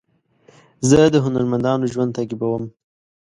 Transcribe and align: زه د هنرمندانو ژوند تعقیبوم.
زه 0.89 0.99
د 1.13 1.15
هنرمندانو 1.25 1.91
ژوند 1.93 2.15
تعقیبوم. 2.17 2.63